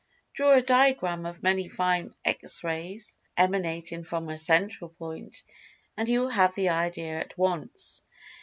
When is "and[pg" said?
5.95-6.13